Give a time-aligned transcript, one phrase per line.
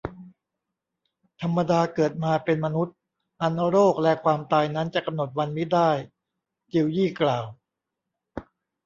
[1.41, 2.95] ธรรมดาเกิดมาเป็นมนุษย์
[3.41, 5.89] อันโรคแลความตายนั้นจะกำหนดวันมิได้
[6.71, 7.45] จิวยี่กล่าว